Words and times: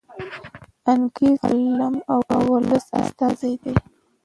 انګریز 0.91 1.39
د 1.43 1.47
علم 1.49 1.95
او 2.13 2.19
لوست 2.67 2.89
استازی 3.01 3.53
دی. 3.61 3.73